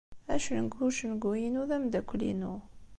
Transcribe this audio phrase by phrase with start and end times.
[0.33, 2.53] Acengu n ucengu-inu d ameddakel-inu.